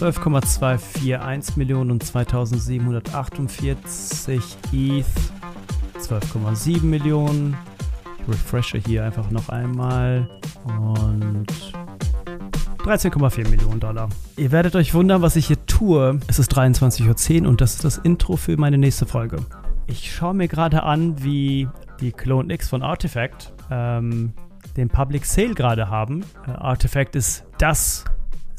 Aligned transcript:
12,241 0.00 1.56
Millionen 1.58 1.90
und 1.90 2.02
2748 2.02 4.56
ETH 4.72 5.04
12,7 5.98 6.82
Millionen. 6.82 7.54
Ich 8.22 8.28
refreshe 8.28 8.78
hier 8.78 9.04
einfach 9.04 9.30
noch 9.30 9.50
einmal 9.50 10.26
und 10.64 11.48
13,4 12.78 13.50
Millionen 13.50 13.78
Dollar. 13.78 14.08
Ihr 14.38 14.52
werdet 14.52 14.74
euch 14.74 14.94
wundern, 14.94 15.20
was 15.20 15.36
ich 15.36 15.48
hier 15.48 15.66
tue. 15.66 16.18
Es 16.28 16.38
ist 16.38 16.56
23.10 16.56 17.42
Uhr 17.42 17.48
und 17.48 17.60
das 17.60 17.74
ist 17.74 17.84
das 17.84 17.98
Intro 17.98 18.36
für 18.36 18.56
meine 18.56 18.78
nächste 18.78 19.04
Folge. 19.04 19.36
Ich 19.86 20.14
schaue 20.14 20.32
mir 20.32 20.48
gerade 20.48 20.82
an, 20.82 21.22
wie 21.22 21.68
die 22.00 22.12
Clone 22.12 22.54
X 22.54 22.70
von 22.70 22.82
Artifact 22.82 23.52
ähm, 23.70 24.32
den 24.78 24.88
Public 24.88 25.26
Sale 25.26 25.52
gerade 25.52 25.90
haben. 25.90 26.24
Äh, 26.46 26.52
Artifact 26.52 27.16
ist 27.16 27.44
das, 27.58 28.06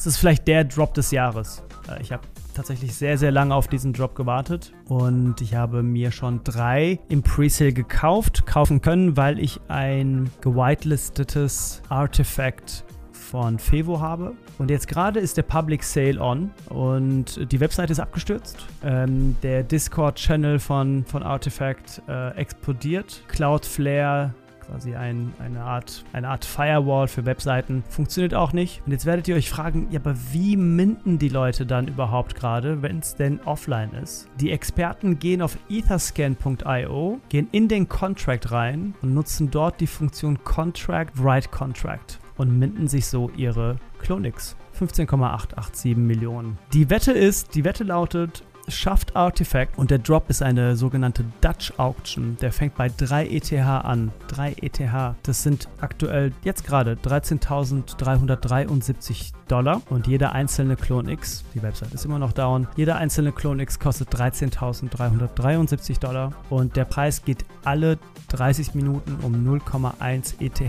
es 0.01 0.07
ist 0.07 0.17
vielleicht 0.17 0.47
der 0.47 0.63
Drop 0.63 0.95
des 0.95 1.11
Jahres. 1.11 1.63
Äh, 1.87 2.01
ich 2.01 2.11
habe 2.11 2.23
tatsächlich 2.55 2.95
sehr, 2.95 3.19
sehr 3.19 3.31
lange 3.31 3.53
auf 3.53 3.67
diesen 3.67 3.93
Drop 3.93 4.15
gewartet 4.15 4.73
und 4.87 5.39
ich 5.41 5.53
habe 5.53 5.83
mir 5.83 6.11
schon 6.11 6.43
drei 6.43 6.99
im 7.07 7.21
Presale 7.21 7.71
gekauft, 7.71 8.47
kaufen 8.47 8.81
können, 8.81 9.15
weil 9.15 9.39
ich 9.39 9.61
ein 9.67 10.29
gewitelistetes 10.41 11.83
Artifact 11.89 12.83
von 13.11 13.59
Fevo 13.59 13.99
habe. 13.99 14.33
Und 14.57 14.71
jetzt 14.71 14.87
gerade 14.87 15.19
ist 15.19 15.37
der 15.37 15.43
Public 15.43 15.83
Sale 15.83 16.19
on 16.19 16.51
und 16.69 17.51
die 17.51 17.59
Webseite 17.59 17.93
ist 17.93 17.99
abgestürzt. 17.99 18.57
Ähm, 18.83 19.35
der 19.43 19.61
Discord-Channel 19.63 20.57
von, 20.57 21.05
von 21.05 21.21
Artifact 21.21 22.01
äh, 22.09 22.35
explodiert. 22.35 23.23
Cloudflare 23.27 24.33
quasi 24.71 24.95
ein, 24.95 25.33
eine, 25.39 25.61
Art, 25.61 26.05
eine 26.13 26.29
Art 26.29 26.45
Firewall 26.45 27.09
für 27.09 27.25
Webseiten. 27.25 27.83
Funktioniert 27.89 28.33
auch 28.33 28.53
nicht. 28.53 28.81
Und 28.85 28.93
jetzt 28.93 29.05
werdet 29.05 29.27
ihr 29.27 29.35
euch 29.35 29.49
fragen, 29.49 29.87
ja, 29.91 29.99
aber 29.99 30.15
wie 30.31 30.55
minden 30.55 31.19
die 31.19 31.27
Leute 31.27 31.65
dann 31.65 31.89
überhaupt 31.89 32.35
gerade, 32.35 32.81
wenn 32.81 32.99
es 32.99 33.15
denn 33.15 33.41
offline 33.41 33.91
ist? 34.01 34.29
Die 34.39 34.49
Experten 34.51 35.19
gehen 35.19 35.41
auf 35.41 35.57
etherscan.io, 35.69 37.19
gehen 37.27 37.49
in 37.51 37.67
den 37.67 37.89
Contract 37.89 38.51
rein 38.51 38.93
und 39.01 39.13
nutzen 39.13 39.51
dort 39.51 39.81
die 39.81 39.87
Funktion 39.87 40.41
Contract 40.45 41.21
Write 41.21 41.49
Contract 41.49 42.19
und 42.37 42.57
minden 42.57 42.87
sich 42.87 43.07
so 43.07 43.29
ihre 43.35 43.75
Clonix. 43.99 44.55
15,887 44.71 45.97
Millionen. 45.97 46.57
Die 46.71 46.89
Wette 46.89 47.11
ist, 47.11 47.55
die 47.55 47.65
Wette 47.65 47.83
lautet, 47.83 48.43
schafft 48.71 49.15
Artifact 49.15 49.77
und 49.77 49.91
der 49.91 49.99
Drop 49.99 50.27
ist 50.29 50.41
eine 50.41 50.75
sogenannte 50.75 51.23
Dutch 51.41 51.71
Auction. 51.77 52.37
Der 52.41 52.51
fängt 52.51 52.73
bei 52.75 52.89
3 52.89 53.27
ETH 53.27 53.53
an. 53.53 54.11
3 54.27 54.55
ETH. 54.61 54.81
Das 55.23 55.43
sind 55.43 55.69
aktuell 55.79 56.33
jetzt 56.43 56.65
gerade 56.65 56.93
13.373 56.93 59.33
Dollar 59.51 59.81
und 59.89 60.07
jeder 60.07 60.31
einzelne 60.31 60.77
Clone 60.77 61.11
X, 61.11 61.43
die 61.53 61.61
Website 61.61 61.93
ist 61.93 62.05
immer 62.05 62.19
noch 62.19 62.31
down, 62.31 62.67
jeder 62.77 62.95
einzelne 62.95 63.33
Clone 63.33 63.61
X 63.63 63.79
kostet 63.79 64.15
13.373 64.15 65.99
Dollar 65.99 66.31
und 66.49 66.77
der 66.77 66.85
Preis 66.85 67.25
geht 67.25 67.43
alle 67.65 67.99
30 68.29 68.75
Minuten 68.75 69.17
um 69.23 69.45
0,1 69.45 70.35
ETH 70.39 70.61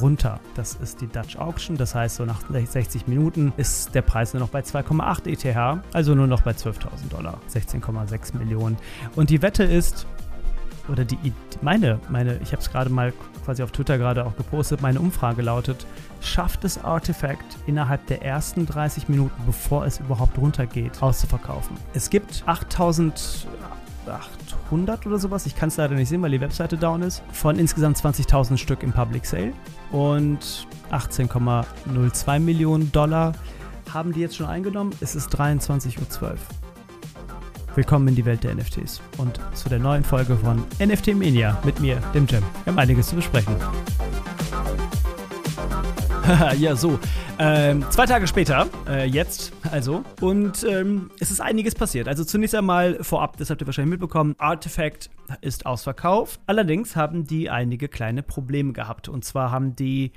runter. 0.00 0.38
Das 0.54 0.76
ist 0.76 1.00
die 1.00 1.08
Dutch 1.08 1.36
Auction, 1.36 1.76
das 1.76 1.96
heißt 1.96 2.16
so 2.16 2.24
nach 2.24 2.42
60 2.48 3.08
Minuten 3.08 3.52
ist 3.56 3.92
der 3.94 4.02
Preis 4.02 4.34
nur 4.34 4.40
noch 4.40 4.50
bei 4.50 4.60
2,8 4.60 5.26
ETH, 5.26 5.82
also 5.92 6.14
nur 6.14 6.28
noch 6.28 6.42
bei 6.42 6.52
12.000 6.52 7.08
Dollar, 7.10 7.38
16,6 7.48 8.36
Millionen. 8.36 8.76
Und 9.16 9.30
die 9.30 9.42
Wette 9.42 9.64
ist, 9.64 10.06
oder 10.88 11.04
die, 11.04 11.18
meine, 11.60 12.00
meine, 12.08 12.38
ich 12.42 12.52
habe 12.52 12.62
es 12.62 12.70
gerade 12.70 12.88
mal 12.90 13.12
quasi 13.44 13.62
auf 13.62 13.70
Twitter 13.72 13.98
gerade 13.98 14.24
auch 14.26 14.36
gepostet, 14.36 14.80
meine 14.82 15.00
Umfrage 15.00 15.42
lautet, 15.42 15.86
schafft 16.20 16.64
es 16.64 16.82
Artifact 16.82 17.44
innerhalb 17.66 18.06
der 18.06 18.22
ersten 18.22 18.66
30 18.66 19.08
Minuten, 19.08 19.42
bevor 19.46 19.86
es 19.86 20.00
überhaupt 20.00 20.36
runtergeht, 20.38 21.02
auszuverkaufen. 21.02 21.76
Es 21.94 22.10
gibt 22.10 22.42
8800 22.46 25.06
oder 25.06 25.18
sowas, 25.18 25.46
ich 25.46 25.56
kann 25.56 25.68
es 25.68 25.76
leider 25.76 25.94
nicht 25.94 26.08
sehen, 26.08 26.22
weil 26.22 26.30
die 26.30 26.40
Webseite 26.40 26.76
down 26.76 27.02
ist, 27.02 27.22
von 27.32 27.58
insgesamt 27.58 27.98
20.000 27.98 28.56
Stück 28.56 28.82
im 28.82 28.92
Public 28.92 29.26
Sale 29.26 29.52
und 29.92 30.66
18,02 30.90 32.40
Millionen 32.40 32.90
Dollar 32.92 33.32
haben 33.92 34.12
die 34.12 34.20
jetzt 34.20 34.36
schon 34.36 34.46
eingenommen. 34.46 34.94
Es 35.00 35.14
ist 35.14 35.34
23.12 35.34 36.22
Uhr. 36.22 36.36
Willkommen 37.78 38.08
in 38.08 38.16
die 38.16 38.24
Welt 38.24 38.42
der 38.42 38.56
NFTs 38.56 39.00
und 39.18 39.38
zu 39.54 39.68
der 39.68 39.78
neuen 39.78 40.02
Folge 40.02 40.36
von 40.36 40.64
NFT 40.84 41.14
Mania 41.14 41.56
mit 41.62 41.78
mir, 41.78 41.98
dem 42.12 42.26
Jam. 42.26 42.42
Wir 42.64 42.72
haben 42.72 42.78
einiges 42.80 43.06
zu 43.06 43.14
besprechen. 43.14 43.54
ja, 46.58 46.74
so. 46.74 46.98
Ähm, 47.38 47.86
zwei 47.90 48.04
Tage 48.06 48.26
später, 48.26 48.66
äh, 48.88 49.04
jetzt 49.06 49.52
also, 49.70 50.02
und 50.20 50.66
ähm, 50.68 51.12
es 51.20 51.30
ist 51.30 51.40
einiges 51.40 51.76
passiert. 51.76 52.08
Also 52.08 52.24
zunächst 52.24 52.56
einmal 52.56 52.98
vorab, 53.04 53.36
das 53.36 53.48
habt 53.48 53.62
ihr 53.62 53.66
wahrscheinlich 53.68 53.92
mitbekommen, 53.92 54.34
Artifact 54.38 55.08
ist 55.40 55.64
ausverkauft. 55.64 56.40
Allerdings 56.46 56.96
haben 56.96 57.28
die 57.28 57.48
einige 57.48 57.86
kleine 57.86 58.24
Probleme 58.24 58.72
gehabt. 58.72 59.08
Und 59.08 59.24
zwar 59.24 59.52
haben 59.52 59.76
die 59.76 60.10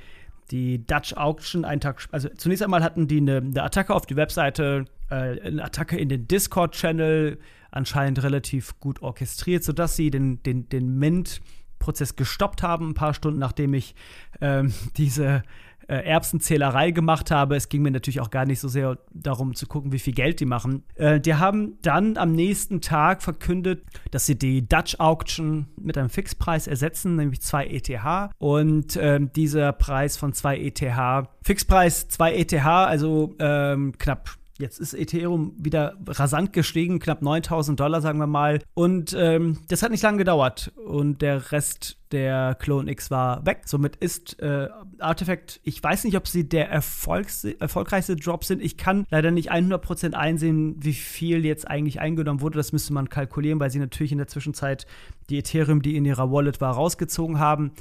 die 0.49 0.85
Dutch 0.85 1.13
Auction 1.13 1.63
einen 1.63 1.79
Tag, 1.79 2.07
also 2.11 2.27
zunächst 2.29 2.63
einmal 2.63 2.83
hatten 2.83 3.07
die 3.07 3.17
eine, 3.17 3.37
eine 3.37 3.63
Attacke 3.63 3.93
auf 3.93 4.05
die 4.05 4.15
Webseite, 4.15 4.85
äh, 5.11 5.39
eine 5.41 5.63
Attacke 5.63 5.97
in 5.97 6.09
den 6.09 6.27
Discord-Channel, 6.27 7.37
anscheinend 7.69 8.23
relativ 8.23 8.79
gut 8.79 9.01
orchestriert, 9.01 9.63
sodass 9.63 9.95
sie 9.95 10.09
den, 10.09 10.41
den, 10.43 10.69
den 10.69 10.97
Mint-Prozess 10.97 12.15
gestoppt 12.15 12.63
haben, 12.63 12.89
ein 12.89 12.93
paar 12.93 13.13
Stunden 13.13 13.39
nachdem 13.39 13.73
ich 13.73 13.95
ähm, 14.39 14.73
diese 14.97 15.43
äh, 15.87 16.05
Erbsenzählerei 16.05 16.91
gemacht 16.91 17.31
habe. 17.31 17.55
Es 17.55 17.67
ging 17.67 17.81
mir 17.81 17.91
natürlich 17.91 18.21
auch 18.21 18.29
gar 18.29 18.45
nicht 18.45 18.59
so 18.59 18.69
sehr 18.69 18.97
darum 19.13 19.55
zu 19.55 19.67
gucken, 19.67 19.91
wie 19.91 19.99
viel 19.99 20.13
Geld 20.13 20.39
die 20.39 20.45
machen. 20.45 20.83
Äh, 20.95 21.19
die 21.19 21.35
haben 21.35 21.77
dann 21.81 22.17
am 22.17 22.31
nächsten 22.31 22.79
Tag 22.79 23.21
verkündet, 23.21 23.83
dass 24.11 24.25
sie 24.25 24.37
die 24.37 24.67
Dutch 24.67 24.95
Auction 24.99 25.67
mit 25.75 25.97
einem 25.97 26.09
Fixpreis 26.09 26.67
ersetzen, 26.67 27.17
nämlich 27.17 27.41
2 27.41 27.67
ETH. 27.67 28.31
Und 28.37 28.95
äh, 28.95 29.19
dieser 29.35 29.73
Preis 29.73 30.15
von 30.17 30.33
2 30.33 30.59
ETH, 30.59 31.27
Fixpreis 31.41 32.07
2 32.07 32.35
ETH, 32.35 32.65
also 32.65 33.35
ähm, 33.39 33.93
knapp 33.97 34.37
Jetzt 34.57 34.79
ist 34.79 34.93
Ethereum 34.93 35.53
wieder 35.57 35.97
rasant 36.07 36.53
gestiegen, 36.53 36.99
knapp 36.99 37.21
9000 37.21 37.79
Dollar, 37.79 38.01
sagen 38.01 38.19
wir 38.19 38.27
mal. 38.27 38.59
Und 38.73 39.15
ähm, 39.17 39.57
das 39.69 39.81
hat 39.81 39.91
nicht 39.91 40.03
lange 40.03 40.19
gedauert. 40.19 40.71
Und 40.85 41.21
der 41.21 41.51
Rest 41.51 41.97
der 42.11 42.55
Clone 42.55 42.91
X 42.91 43.09
war 43.09 43.45
weg. 43.45 43.61
Somit 43.65 43.95
ist 43.95 44.39
äh, 44.39 44.67
Artifact, 44.99 45.61
ich 45.63 45.81
weiß 45.81 46.03
nicht, 46.03 46.17
ob 46.17 46.27
sie 46.27 46.47
der 46.47 46.69
Erfolgs 46.69 47.43
erfolgreichste 47.43 48.15
Drop 48.15 48.43
sind. 48.43 48.61
Ich 48.61 48.77
kann 48.77 49.05
leider 49.09 49.31
nicht 49.31 49.51
100% 49.51 50.13
einsehen, 50.13 50.75
wie 50.79 50.93
viel 50.93 51.45
jetzt 51.45 51.67
eigentlich 51.67 51.99
eingenommen 51.99 52.41
wurde. 52.41 52.57
Das 52.57 52.73
müsste 52.73 52.93
man 52.93 53.09
kalkulieren, 53.09 53.59
weil 53.59 53.71
sie 53.71 53.79
natürlich 53.79 54.11
in 54.11 54.17
der 54.17 54.27
Zwischenzeit 54.27 54.85
die 55.29 55.39
Ethereum, 55.39 55.81
die 55.81 55.95
in 55.95 56.05
ihrer 56.05 56.31
Wallet 56.31 56.61
war, 56.61 56.73
rausgezogen 56.73 57.39
haben. 57.39 57.71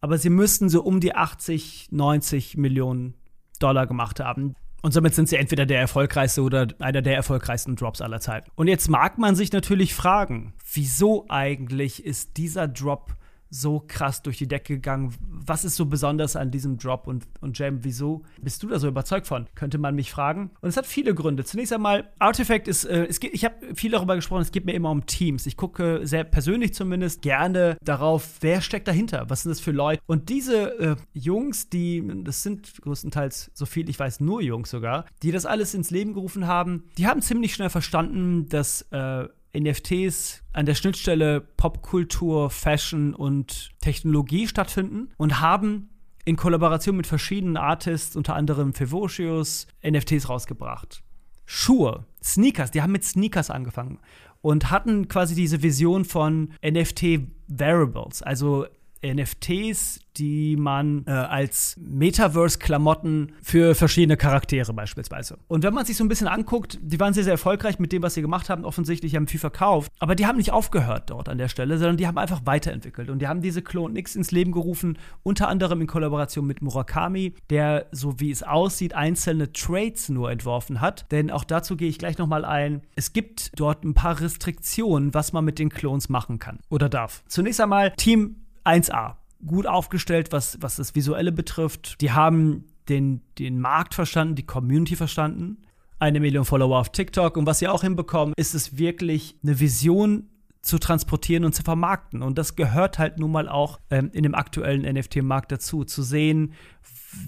Aber 0.00 0.18
sie 0.18 0.30
müssten 0.30 0.68
so 0.68 0.82
um 0.82 1.00
die 1.00 1.14
80, 1.14 1.88
90 1.90 2.56
Millionen 2.56 3.14
Dollar 3.58 3.86
gemacht 3.86 4.20
haben. 4.20 4.54
Und 4.80 4.92
somit 4.92 5.14
sind 5.14 5.28
sie 5.28 5.36
entweder 5.36 5.66
der 5.66 5.80
erfolgreichste 5.80 6.42
oder 6.42 6.68
einer 6.78 7.02
der 7.02 7.16
erfolgreichsten 7.16 7.74
Drops 7.74 8.00
aller 8.00 8.20
Zeiten. 8.20 8.50
Und 8.54 8.68
jetzt 8.68 8.88
mag 8.88 9.18
man 9.18 9.34
sich 9.34 9.52
natürlich 9.52 9.94
fragen, 9.94 10.54
wieso 10.72 11.26
eigentlich 11.28 12.04
ist 12.04 12.36
dieser 12.36 12.68
Drop 12.68 13.16
so 13.50 13.82
krass 13.86 14.22
durch 14.22 14.38
die 14.38 14.48
Decke 14.48 14.74
gegangen. 14.74 15.14
Was 15.20 15.64
ist 15.64 15.76
so 15.76 15.86
besonders 15.86 16.36
an 16.36 16.50
diesem 16.50 16.78
Drop 16.78 17.06
und, 17.06 17.26
und 17.40 17.58
Jam? 17.58 17.84
Wieso 17.84 18.22
bist 18.40 18.62
du 18.62 18.68
da 18.68 18.78
so 18.78 18.88
überzeugt 18.88 19.26
von? 19.26 19.46
Könnte 19.54 19.78
man 19.78 19.94
mich 19.94 20.10
fragen. 20.10 20.50
Und 20.60 20.68
es 20.68 20.76
hat 20.76 20.86
viele 20.86 21.14
Gründe. 21.14 21.44
Zunächst 21.44 21.72
einmal, 21.72 22.10
Artifact 22.18 22.68
ist, 22.68 22.84
äh, 22.84 23.06
es 23.06 23.20
geht, 23.20 23.32
ich 23.34 23.44
habe 23.44 23.74
viel 23.74 23.90
darüber 23.90 24.16
gesprochen, 24.16 24.42
es 24.42 24.52
geht 24.52 24.66
mir 24.66 24.72
immer 24.72 24.90
um 24.90 25.06
Teams. 25.06 25.46
Ich 25.46 25.56
gucke 25.56 26.00
sehr 26.02 26.24
persönlich 26.24 26.74
zumindest 26.74 27.22
gerne 27.22 27.76
darauf, 27.82 28.36
wer 28.40 28.60
steckt 28.60 28.88
dahinter? 28.88 29.26
Was 29.28 29.42
sind 29.42 29.50
das 29.50 29.60
für 29.60 29.72
Leute? 29.72 30.02
Und 30.06 30.28
diese 30.28 30.78
äh, 30.78 30.96
Jungs, 31.14 31.68
die, 31.68 32.04
das 32.24 32.42
sind 32.42 32.80
größtenteils 32.82 33.50
so 33.54 33.66
viel, 33.66 33.88
ich 33.88 33.98
weiß, 33.98 34.20
nur 34.20 34.42
Jungs 34.42 34.70
sogar, 34.70 35.06
die 35.22 35.32
das 35.32 35.46
alles 35.46 35.74
ins 35.74 35.90
Leben 35.90 36.14
gerufen 36.14 36.46
haben, 36.46 36.84
die 36.98 37.06
haben 37.06 37.22
ziemlich 37.22 37.54
schnell 37.54 37.70
verstanden, 37.70 38.48
dass 38.48 38.82
äh, 38.90 39.28
NFTs 39.56 40.42
an 40.52 40.66
der 40.66 40.74
Schnittstelle 40.74 41.40
Popkultur, 41.40 42.50
Fashion 42.50 43.14
und 43.14 43.70
Technologie 43.80 44.46
stattfinden 44.46 45.10
und 45.16 45.40
haben 45.40 45.90
in 46.24 46.36
Kollaboration 46.36 46.96
mit 46.96 47.06
verschiedenen 47.06 47.56
Artists, 47.56 48.14
unter 48.14 48.34
anderem 48.34 48.74
Fevocius, 48.74 49.66
NFTs 49.82 50.28
rausgebracht. 50.28 51.02
Schuhe, 51.46 52.04
Sneakers, 52.22 52.70
die 52.70 52.82
haben 52.82 52.92
mit 52.92 53.04
Sneakers 53.04 53.48
angefangen 53.48 54.00
und 54.42 54.70
hatten 54.70 55.08
quasi 55.08 55.34
diese 55.34 55.62
Vision 55.62 56.04
von 56.04 56.52
NFT-Variables, 56.62 58.22
also 58.22 58.66
NFTs, 59.04 60.00
die 60.18 60.56
man 60.56 61.04
äh, 61.06 61.10
als 61.10 61.76
Metaverse-Klamotten 61.78 63.32
für 63.42 63.74
verschiedene 63.74 64.16
Charaktere 64.16 64.72
beispielsweise. 64.72 65.38
Und 65.46 65.62
wenn 65.62 65.74
man 65.74 65.86
sich 65.86 65.96
so 65.96 66.04
ein 66.04 66.08
bisschen 66.08 66.26
anguckt, 66.26 66.78
die 66.82 66.98
waren 66.98 67.14
sehr, 67.14 67.24
sehr 67.24 67.34
erfolgreich 67.34 67.78
mit 67.78 67.92
dem, 67.92 68.02
was 68.02 68.14
sie 68.14 68.22
gemacht 68.22 68.50
haben. 68.50 68.64
Offensichtlich 68.64 69.14
haben 69.14 69.28
viel 69.28 69.40
verkauft. 69.40 69.92
Aber 70.00 70.14
die 70.14 70.26
haben 70.26 70.36
nicht 70.36 70.52
aufgehört 70.52 71.10
dort 71.10 71.28
an 71.28 71.38
der 71.38 71.48
Stelle, 71.48 71.78
sondern 71.78 71.96
die 71.96 72.06
haben 72.06 72.18
einfach 72.18 72.42
weiterentwickelt. 72.44 73.10
Und 73.10 73.20
die 73.20 73.28
haben 73.28 73.42
diese 73.42 73.62
Clone 73.62 73.98
X 73.98 74.16
ins 74.16 74.30
Leben 74.32 74.52
gerufen, 74.52 74.98
unter 75.22 75.48
anderem 75.48 75.80
in 75.80 75.86
Kollaboration 75.86 76.46
mit 76.46 76.62
Murakami, 76.62 77.34
der, 77.50 77.86
so 77.92 78.18
wie 78.18 78.30
es 78.30 78.42
aussieht, 78.42 78.94
einzelne 78.94 79.52
Trades 79.52 80.08
nur 80.08 80.30
entworfen 80.30 80.80
hat. 80.80 81.10
Denn 81.12 81.30
auch 81.30 81.44
dazu 81.44 81.76
gehe 81.76 81.88
ich 81.88 81.98
gleich 81.98 82.18
nochmal 82.18 82.44
ein. 82.44 82.82
Es 82.96 83.12
gibt 83.12 83.52
dort 83.54 83.84
ein 83.84 83.94
paar 83.94 84.20
Restriktionen, 84.20 85.14
was 85.14 85.32
man 85.32 85.44
mit 85.44 85.58
den 85.58 85.68
Clones 85.68 86.08
machen 86.08 86.38
kann 86.38 86.58
oder 86.70 86.88
darf. 86.88 87.22
Zunächst 87.28 87.60
einmal 87.60 87.92
Team 87.92 88.36
1A. 88.68 89.16
Gut 89.46 89.66
aufgestellt, 89.66 90.32
was, 90.32 90.58
was 90.60 90.76
das 90.76 90.94
Visuelle 90.94 91.32
betrifft. 91.32 92.00
Die 92.00 92.12
haben 92.12 92.64
den, 92.88 93.22
den 93.38 93.60
Markt 93.60 93.94
verstanden, 93.94 94.34
die 94.34 94.46
Community 94.46 94.96
verstanden. 94.96 95.58
Eine 95.98 96.20
Million 96.20 96.44
Follower 96.44 96.78
auf 96.78 96.90
TikTok. 96.90 97.36
Und 97.36 97.46
was 97.46 97.58
sie 97.58 97.68
auch 97.68 97.82
hinbekommen, 97.82 98.34
ist 98.36 98.54
es 98.54 98.78
wirklich 98.78 99.36
eine 99.42 99.58
Vision 99.60 100.28
zu 100.60 100.78
transportieren 100.78 101.44
und 101.44 101.54
zu 101.54 101.62
vermarkten. 101.62 102.22
Und 102.22 102.36
das 102.38 102.56
gehört 102.56 102.98
halt 102.98 103.18
nun 103.18 103.32
mal 103.32 103.48
auch 103.48 103.80
ähm, 103.90 104.10
in 104.12 104.22
dem 104.22 104.34
aktuellen 104.34 104.82
NFT-Markt 104.82 105.52
dazu, 105.52 105.84
zu 105.84 106.02
sehen, 106.02 106.52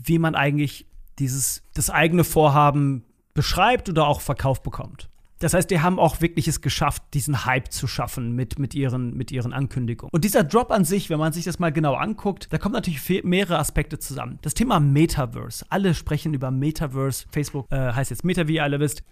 wie 0.04 0.18
man 0.18 0.34
eigentlich 0.34 0.86
dieses, 1.18 1.62
das 1.74 1.90
eigene 1.90 2.24
Vorhaben 2.24 3.04
beschreibt 3.34 3.88
oder 3.88 4.06
auch 4.06 4.20
verkauft 4.20 4.62
bekommt. 4.62 5.09
Das 5.40 5.54
heißt, 5.54 5.70
die 5.70 5.80
haben 5.80 5.98
auch 5.98 6.20
wirklich 6.20 6.46
es 6.48 6.60
geschafft, 6.60 7.02
diesen 7.14 7.46
Hype 7.46 7.72
zu 7.72 7.86
schaffen 7.86 8.36
mit, 8.36 8.58
mit, 8.58 8.74
ihren, 8.74 9.16
mit 9.16 9.32
ihren 9.32 9.54
Ankündigungen. 9.54 10.10
Und 10.12 10.24
dieser 10.24 10.44
Drop 10.44 10.70
an 10.70 10.84
sich, 10.84 11.08
wenn 11.08 11.18
man 11.18 11.32
sich 11.32 11.44
das 11.44 11.58
mal 11.58 11.72
genau 11.72 11.94
anguckt, 11.94 12.48
da 12.50 12.58
kommen 12.58 12.74
natürlich 12.74 13.24
mehrere 13.24 13.58
Aspekte 13.58 13.98
zusammen. 13.98 14.38
Das 14.42 14.52
Thema 14.52 14.80
Metaverse. 14.80 15.64
Alle 15.70 15.94
sprechen 15.94 16.34
über 16.34 16.50
Metaverse. 16.50 17.24
Facebook 17.32 17.66
äh, 17.70 17.92
heißt 17.92 18.10
jetzt 18.10 18.22
Meta, 18.22 18.48
wie 18.48 18.56
ihr 18.56 18.62
alle 18.62 18.80
wisst. 18.80 19.02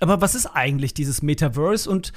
Aber 0.00 0.22
was 0.22 0.34
ist 0.34 0.46
eigentlich 0.46 0.94
dieses 0.94 1.20
Metaverse 1.20 1.88
und 1.88 2.14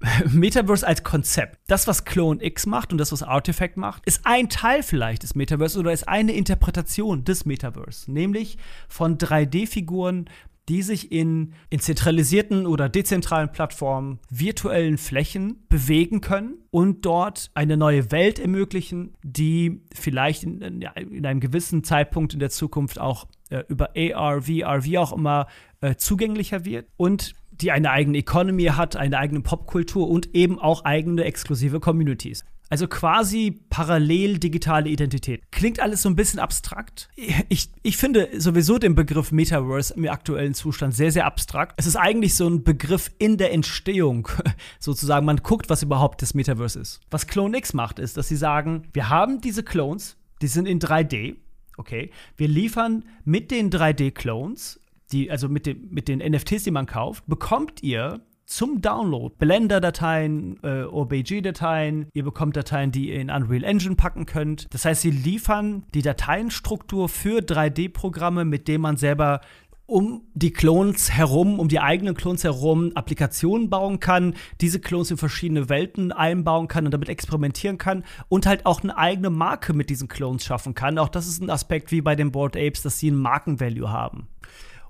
Metaverse 0.30 0.86
als 0.86 1.02
Konzept? 1.02 1.58
Das, 1.66 1.88
was 1.88 2.04
Clone 2.04 2.40
X 2.40 2.66
macht 2.66 2.92
und 2.92 2.98
das, 2.98 3.10
was 3.10 3.24
Artifact 3.24 3.76
macht, 3.76 4.06
ist 4.06 4.20
ein 4.22 4.48
Teil 4.48 4.84
vielleicht 4.84 5.24
des 5.24 5.34
Metaverse 5.34 5.80
oder 5.80 5.92
ist 5.92 6.06
eine 6.06 6.32
Interpretation 6.32 7.24
des 7.24 7.44
Metaverse, 7.44 8.10
nämlich 8.10 8.56
von 8.88 9.18
3D-Figuren 9.18 10.30
die 10.70 10.82
sich 10.82 11.10
in, 11.10 11.52
in 11.68 11.80
zentralisierten 11.80 12.64
oder 12.64 12.88
dezentralen 12.88 13.50
Plattformen, 13.50 14.20
virtuellen 14.30 14.98
Flächen 14.98 15.64
bewegen 15.68 16.20
können 16.20 16.58
und 16.70 17.04
dort 17.04 17.50
eine 17.54 17.76
neue 17.76 18.12
Welt 18.12 18.38
ermöglichen, 18.38 19.16
die 19.24 19.82
vielleicht 19.92 20.44
in, 20.44 20.60
in 20.60 21.26
einem 21.26 21.40
gewissen 21.40 21.82
Zeitpunkt 21.82 22.34
in 22.34 22.38
der 22.38 22.50
Zukunft 22.50 23.00
auch 23.00 23.26
äh, 23.50 23.64
über 23.66 23.90
AR, 23.96 24.42
VR, 24.42 24.84
wie 24.84 24.96
auch 24.96 25.12
immer 25.12 25.48
äh, 25.80 25.96
zugänglicher 25.96 26.64
wird 26.64 26.86
und 26.96 27.34
die 27.50 27.72
eine 27.72 27.90
eigene 27.90 28.18
Economy 28.18 28.66
hat, 28.66 28.94
eine 28.94 29.18
eigene 29.18 29.40
Popkultur 29.40 30.08
und 30.08 30.36
eben 30.36 30.60
auch 30.60 30.84
eigene 30.84 31.24
exklusive 31.24 31.80
Communities. 31.80 32.44
Also 32.70 32.86
quasi 32.86 33.60
parallel 33.68 34.38
digitale 34.38 34.88
Identität. 34.88 35.42
Klingt 35.50 35.80
alles 35.80 36.02
so 36.02 36.08
ein 36.08 36.14
bisschen 36.14 36.38
abstrakt. 36.38 37.08
Ich, 37.48 37.68
ich 37.82 37.96
finde 37.96 38.28
sowieso 38.38 38.78
den 38.78 38.94
Begriff 38.94 39.32
Metaverse 39.32 39.92
im 39.94 40.08
aktuellen 40.08 40.54
Zustand 40.54 40.94
sehr, 40.94 41.10
sehr 41.10 41.26
abstrakt. 41.26 41.74
Es 41.78 41.86
ist 41.86 41.96
eigentlich 41.96 42.36
so 42.36 42.48
ein 42.48 42.62
Begriff 42.62 43.10
in 43.18 43.38
der 43.38 43.52
Entstehung, 43.52 44.28
sozusagen. 44.78 45.26
Man 45.26 45.38
guckt, 45.38 45.68
was 45.68 45.82
überhaupt 45.82 46.22
das 46.22 46.32
Metaverse 46.34 46.78
ist. 46.78 47.00
Was 47.10 47.26
Clone 47.26 47.58
X 47.58 47.74
macht, 47.74 47.98
ist, 47.98 48.16
dass 48.16 48.28
sie 48.28 48.36
sagen, 48.36 48.84
wir 48.92 49.08
haben 49.08 49.40
diese 49.40 49.64
Clones, 49.64 50.16
die 50.40 50.46
sind 50.46 50.66
in 50.66 50.78
3D. 50.78 51.36
Okay, 51.76 52.12
wir 52.36 52.46
liefern 52.46 53.04
mit 53.24 53.50
den 53.50 53.70
3D-Clones, 53.70 54.78
die, 55.10 55.28
also 55.28 55.48
mit, 55.48 55.66
dem, 55.66 55.88
mit 55.90 56.06
den 56.06 56.20
NFTs, 56.20 56.62
die 56.62 56.70
man 56.70 56.86
kauft, 56.86 57.24
bekommt 57.26 57.82
ihr 57.82 58.20
zum 58.50 58.82
Download. 58.82 59.34
Blender-Dateien, 59.38 60.58
äh, 60.62 60.82
OBJ-Dateien, 60.82 62.08
ihr 62.12 62.24
bekommt 62.24 62.56
Dateien, 62.56 62.90
die 62.90 63.10
ihr 63.10 63.20
in 63.20 63.30
Unreal 63.30 63.62
Engine 63.62 63.94
packen 63.94 64.26
könnt. 64.26 64.66
Das 64.74 64.84
heißt, 64.84 65.02
sie 65.02 65.12
liefern 65.12 65.84
die 65.94 66.02
Dateienstruktur 66.02 67.08
für 67.08 67.38
3D-Programme, 67.40 68.44
mit 68.44 68.66
denen 68.66 68.82
man 68.82 68.96
selber 68.96 69.40
um 69.86 70.22
die 70.34 70.52
Clones 70.52 71.12
herum, 71.12 71.58
um 71.58 71.68
die 71.68 71.80
eigenen 71.80 72.14
Clones 72.14 72.44
herum 72.44 72.92
Applikationen 72.94 73.70
bauen 73.70 73.98
kann, 73.98 74.34
diese 74.60 74.80
Clones 74.80 75.10
in 75.10 75.16
verschiedene 75.16 75.68
Welten 75.68 76.12
einbauen 76.12 76.68
kann 76.68 76.84
und 76.84 76.92
damit 76.92 77.08
experimentieren 77.08 77.78
kann 77.78 78.04
und 78.28 78.46
halt 78.46 78.66
auch 78.66 78.82
eine 78.82 78.96
eigene 78.96 79.30
Marke 79.30 79.72
mit 79.74 79.90
diesen 79.90 80.06
Clones 80.06 80.44
schaffen 80.44 80.74
kann. 80.74 80.98
Auch 80.98 81.08
das 81.08 81.26
ist 81.26 81.42
ein 81.42 81.50
Aspekt 81.50 81.90
wie 81.90 82.02
bei 82.02 82.14
den 82.14 82.30
Board 82.30 82.56
Apes, 82.56 82.82
dass 82.82 82.98
sie 82.98 83.08
einen 83.08 83.18
Markenvalue 83.18 83.90
haben. 83.90 84.28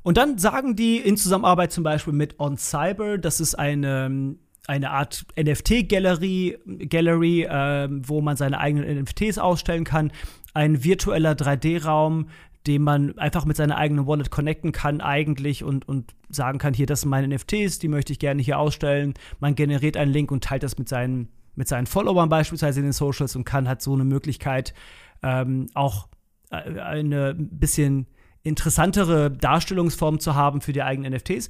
Und 0.03 0.17
dann 0.17 0.39
sagen 0.39 0.77
die 0.77 0.99
in 0.99 1.17
Zusammenarbeit 1.17 1.73
zum 1.73 1.85
Beispiel 1.85 2.13
mit 2.13 2.41
On 2.41 2.57
Cyber, 2.57 3.19
das 3.19 3.41
ist 3.41 3.55
eine, 3.55 4.37
eine 4.67 4.91
Art 4.91 5.27
NFT-Gallery, 5.39 6.59
Gallery, 6.89 7.43
äh, 7.43 7.89
wo 7.91 8.21
man 8.21 8.37
seine 8.37 8.59
eigenen 8.59 9.03
NFTs 9.03 9.39
ausstellen 9.39 9.85
kann. 9.85 10.13
Ein 10.55 10.83
virtueller 10.83 11.33
3D-Raum, 11.33 12.29
den 12.67 12.83
man 12.83 13.19
einfach 13.19 13.45
mit 13.45 13.57
seiner 13.57 13.77
eigenen 13.77 14.07
Wallet 14.07 14.31
connecten 14.31 14.73
kann 14.73 15.01
eigentlich 15.01 15.65
und, 15.65 15.89
und 15.89 16.15
sagen 16.29 16.59
kann, 16.59 16.75
hier, 16.75 16.87
das 16.87 17.03
sind 17.03 17.11
meine 17.11 17.35
NFTs, 17.35 17.79
die 17.79 17.89
möchte 17.89 18.13
ich 18.13 18.19
gerne 18.19 18.43
hier 18.43 18.59
ausstellen. 18.59 19.15
Man 19.39 19.55
generiert 19.55 19.97
einen 19.97 20.13
Link 20.13 20.31
und 20.31 20.45
teilt 20.45 20.63
das 20.63 20.79
mit 20.79 20.89
seinen, 20.89 21.29
mit 21.55 21.69
seinen 21.69 21.87
Followern 21.87 22.29
beispielsweise 22.29 22.81
in 22.81 22.87
den 22.87 22.93
Socials 22.93 23.37
und 23.37 23.45
kann 23.45 23.69
hat 23.69 23.81
so 23.81 23.95
eine 23.95 24.05
Möglichkeit 24.05 24.75
ähm, 25.23 25.69
auch 25.75 26.09
äh, 26.51 26.81
eine 26.81 27.35
bisschen 27.35 28.07
interessantere 28.43 29.31
Darstellungsform 29.31 30.21
zu 30.21 30.35
haben 30.35 30.61
für 30.61 30.73
die 30.73 30.83
eigenen 30.83 31.13
NFTs. 31.13 31.49